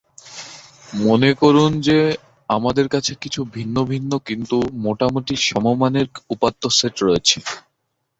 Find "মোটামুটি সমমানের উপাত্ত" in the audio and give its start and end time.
4.85-6.63